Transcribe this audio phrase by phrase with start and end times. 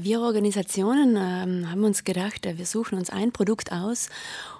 [0.00, 4.10] Wir Organisationen ähm, haben uns gedacht, äh, wir suchen uns ein Produkt aus,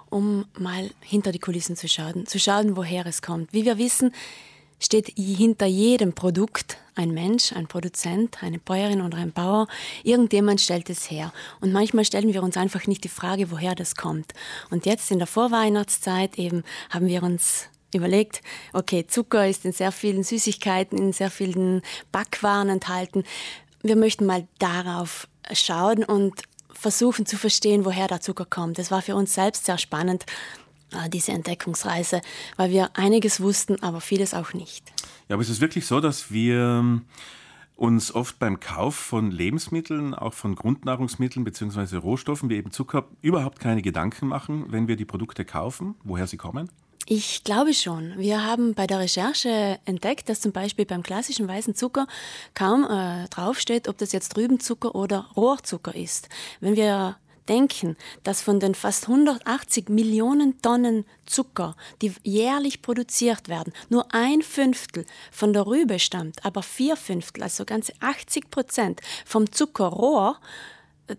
[0.09, 3.53] um mal hinter die Kulissen zu schauen, zu schauen, woher es kommt.
[3.53, 4.11] Wie wir wissen,
[4.81, 9.67] steht hinter jedem Produkt ein Mensch, ein Produzent, eine Bäuerin oder ein Bauer.
[10.03, 11.31] Irgendjemand stellt es her.
[11.61, 14.33] Und manchmal stellen wir uns einfach nicht die Frage, woher das kommt.
[14.71, 18.41] Und jetzt in der Vorweihnachtszeit eben haben wir uns überlegt,
[18.73, 21.81] okay, Zucker ist in sehr vielen Süßigkeiten, in sehr vielen
[22.11, 23.23] Backwaren enthalten.
[23.81, 26.41] Wir möchten mal darauf schauen und
[26.71, 28.77] versuchen zu verstehen, woher der Zucker kommt.
[28.77, 30.25] Das war für uns selbst sehr spannend,
[30.91, 32.21] äh, diese Entdeckungsreise,
[32.57, 34.91] weil wir einiges wussten, aber vieles auch nicht.
[35.27, 37.05] Ja, aber es ist wirklich so, dass wir ähm,
[37.75, 41.97] uns oft beim Kauf von Lebensmitteln, auch von Grundnahrungsmitteln bzw.
[41.97, 46.37] Rohstoffen wie eben Zucker überhaupt keine Gedanken machen, wenn wir die Produkte kaufen, woher sie
[46.37, 46.69] kommen?
[47.05, 48.17] Ich glaube schon.
[48.17, 52.07] Wir haben bei der Recherche entdeckt, dass zum Beispiel beim klassischen weißen Zucker
[52.53, 56.29] kaum äh, draufsteht, ob das jetzt Rübenzucker oder Rohrzucker ist.
[56.59, 57.17] Wenn wir
[57.49, 64.41] denken, dass von den fast 180 Millionen Tonnen Zucker, die jährlich produziert werden, nur ein
[64.41, 70.39] Fünftel von der Rübe stammt, aber vier Fünftel, also ganze 80 Prozent vom Zuckerrohr,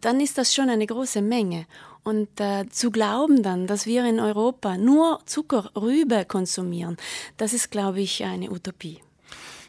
[0.00, 1.66] dann ist das schon eine große Menge.
[2.02, 6.96] Und äh, zu glauben dann, dass wir in Europa nur Zuckerrübe konsumieren,
[7.36, 9.00] das ist, glaube ich, eine Utopie.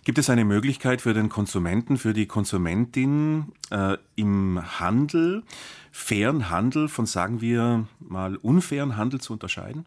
[0.03, 5.43] Gibt es eine Möglichkeit für den Konsumenten, für die Konsumentin äh, im Handel,
[5.91, 9.85] fairen Handel von, sagen wir mal, unfairen Handel zu unterscheiden?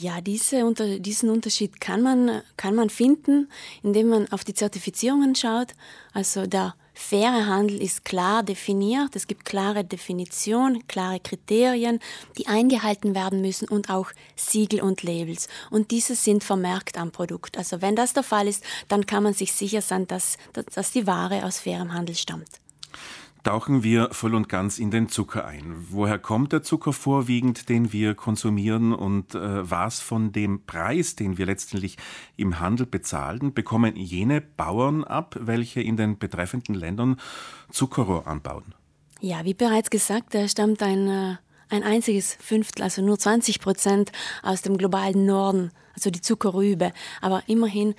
[0.00, 3.50] Ja, diese, unter, diesen Unterschied kann man, kann man finden,
[3.82, 5.74] indem man auf die Zertifizierungen schaut.
[6.12, 11.98] Also der faire Handel ist klar definiert, es gibt klare Definitionen, klare Kriterien,
[12.36, 15.48] die eingehalten werden müssen und auch Siegel und Labels.
[15.68, 17.58] Und diese sind vermerkt am Produkt.
[17.58, 21.08] Also wenn das der Fall ist, dann kann man sich sicher sein, dass, dass die
[21.08, 22.60] Ware aus fairem Handel stammt
[23.48, 25.86] tauchen wir voll und ganz in den Zucker ein.
[25.88, 31.38] Woher kommt der Zucker vorwiegend, den wir konsumieren und äh, was von dem Preis, den
[31.38, 31.96] wir letztendlich
[32.36, 37.18] im Handel bezahlen, bekommen jene Bauern ab, welche in den betreffenden Ländern
[37.70, 38.74] Zuckerrohr anbauen?
[39.22, 41.36] Ja, wie bereits gesagt, da stammt ein, äh,
[41.70, 44.12] ein einziges Fünftel, also nur 20 Prozent
[44.42, 46.92] aus dem globalen Norden, also die Zuckerrübe.
[47.22, 47.94] Aber immerhin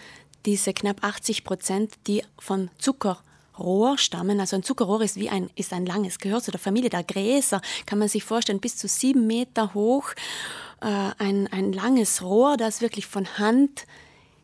[0.46, 3.24] diese knapp 80 Prozent, die von Zucker
[3.60, 4.40] Rohr stammen.
[4.40, 7.62] Also ein Zuckerrohr ist wie ein, ist ein langes, gehört zu der Familie der Gräser,
[7.86, 10.12] kann man sich vorstellen, bis zu sieben Meter hoch.
[10.82, 13.86] Äh, ein, ein langes Rohr, das wirklich von Hand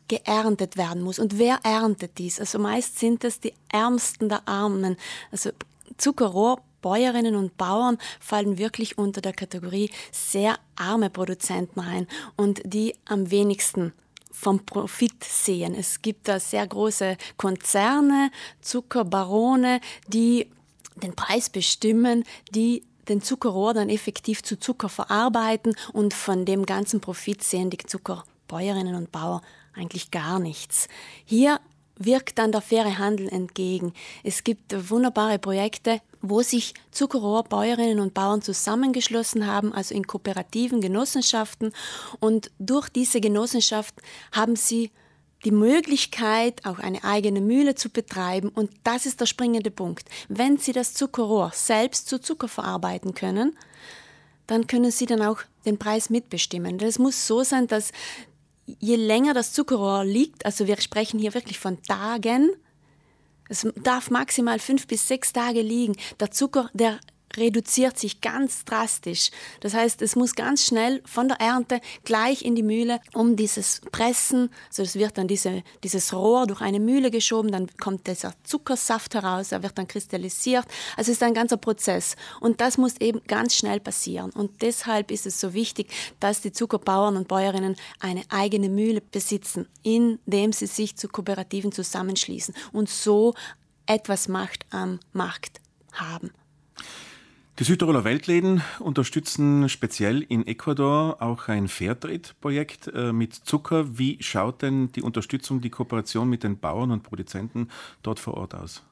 [0.07, 1.17] geerntet werden muss.
[1.19, 2.39] Und wer erntet dies?
[2.39, 4.97] Also meist sind es die Ärmsten der Armen.
[5.31, 5.51] Also
[5.97, 12.93] Zuckerrohr Bäuerinnen und Bauern fallen wirklich unter der Kategorie sehr arme Produzenten ein und die
[13.05, 13.91] am wenigsten
[14.35, 15.73] vom Profit sehen.
[15.73, 18.31] Es gibt da sehr große Konzerne,
[18.61, 20.51] Zuckerbarone, die
[21.01, 27.01] den Preis bestimmen, die den Zuckerrohr dann effektiv zu Zucker verarbeiten und von dem ganzen
[27.01, 29.41] Profit sehen die Zuckerbäuerinnen und Bauern
[29.73, 30.87] eigentlich gar nichts.
[31.23, 31.59] Hier
[31.97, 33.93] wirkt dann der faire Handel entgegen.
[34.23, 41.73] Es gibt wunderbare Projekte, wo sich Zuckerrohrbäuerinnen und Bauern zusammengeschlossen haben, also in kooperativen Genossenschaften.
[42.19, 43.95] Und durch diese Genossenschaft
[44.31, 44.91] haben sie
[45.45, 48.49] die Möglichkeit, auch eine eigene Mühle zu betreiben.
[48.49, 50.09] Und das ist der springende Punkt.
[50.27, 53.55] Wenn Sie das Zuckerrohr selbst zu Zucker verarbeiten können,
[54.47, 56.79] dann können Sie dann auch den Preis mitbestimmen.
[56.79, 57.91] Es muss so sein, dass
[58.65, 62.51] je länger das Zuckerrohr liegt, also wir sprechen hier wirklich von Tagen,
[63.47, 65.95] es darf maximal fünf bis sechs Tage liegen.
[66.19, 66.99] Der Zucker, der
[67.37, 69.31] reduziert sich ganz drastisch.
[69.59, 73.81] Das heißt, es muss ganz schnell von der Ernte gleich in die Mühle, um dieses
[73.91, 78.33] Pressen, also es wird dann diese, dieses Rohr durch eine Mühle geschoben, dann kommt dieser
[78.43, 80.65] Zuckersaft heraus, er wird dann kristallisiert.
[80.97, 85.11] Also es ist ein ganzer Prozess und das muss eben ganz schnell passieren und deshalb
[85.11, 90.67] ist es so wichtig, dass die Zuckerbauern und Bäuerinnen eine eigene Mühle besitzen, indem sie
[90.67, 93.33] sich zu Kooperativen zusammenschließen und so
[93.85, 95.61] etwas Macht am Markt
[95.93, 96.31] haben.
[97.57, 103.97] Die Südtiroler Weltläden unterstützen speziell in Ecuador auch ein Fairtrade-Projekt äh, mit Zucker.
[103.97, 107.69] Wie schaut denn die Unterstützung, die Kooperation mit den Bauern und Produzenten
[108.03, 108.83] dort vor Ort aus?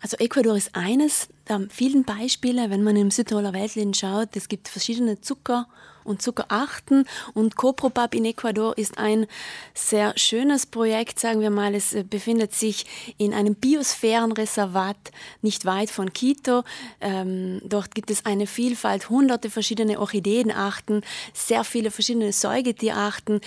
[0.00, 4.36] Also Ecuador ist eines der vielen Beispiele, wenn man im Südtiroler Weltläden schaut.
[4.36, 5.66] Es gibt verschiedene Zucker-
[6.08, 7.04] und Zuckerarten
[7.34, 9.26] und Copropap in Ecuador ist ein
[9.74, 11.74] sehr schönes Projekt, sagen wir mal.
[11.74, 12.86] Es äh, befindet sich
[13.18, 14.96] in einem Biosphärenreservat
[15.42, 16.64] nicht weit von Quito.
[17.00, 21.02] Ähm, dort gibt es eine Vielfalt, hunderte verschiedene Orchideenarten,
[21.34, 23.40] sehr viele verschiedene Säugetierarten,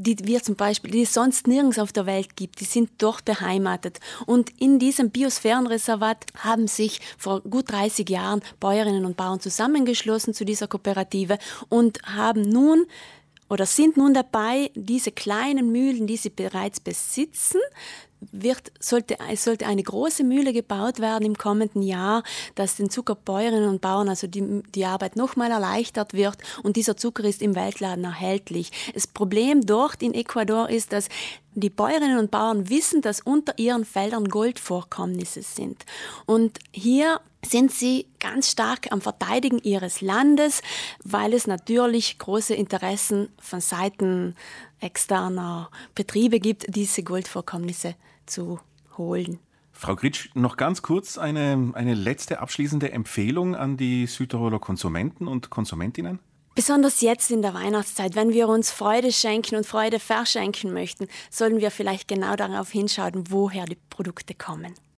[0.00, 3.26] die wir zum Beispiel, die es sonst nirgends auf der Welt gibt, die sind dort
[3.26, 4.00] beheimatet.
[4.24, 10.46] Und in diesem Biosphärenreservat haben sich vor gut 30 Jahren Bäuerinnen und Bauern zusammengeschlossen zu
[10.46, 11.38] dieser Kooperative
[11.68, 12.86] und haben nun
[13.50, 17.60] oder sind nun dabei, diese kleinen Mühlen, die sie bereits besitzen,
[18.32, 22.22] wird, sollte, es sollte eine große Mühle gebaut werden im kommenden Jahr,
[22.54, 27.24] dass den Zuckerbäuerinnen und Bauern also die, die Arbeit nochmal erleichtert wird und dieser Zucker
[27.24, 28.70] ist im Weltladen erhältlich.
[28.94, 31.08] Das Problem dort in Ecuador ist, dass
[31.54, 35.84] die Bäuerinnen und Bauern wissen, dass unter ihren Feldern Goldvorkommnisse sind.
[36.26, 40.62] Und hier sind sie ganz stark am Verteidigen ihres Landes,
[41.04, 44.36] weil es natürlich große Interessen von Seiten
[44.80, 47.94] externer Betriebe gibt, diese Goldvorkommnisse
[48.26, 48.60] zu
[48.96, 49.38] holen.
[49.72, 55.48] Frau Gritsch, noch ganz kurz eine, eine letzte abschließende Empfehlung an die Südtiroler Konsumenten und
[55.48, 56.18] Konsumentinnen?
[56.54, 61.60] Besonders jetzt in der Weihnachtszeit, wenn wir uns Freude schenken und Freude verschenken möchten, sollten
[61.60, 64.74] wir vielleicht genau darauf hinschauen, woher die Produkte kommen.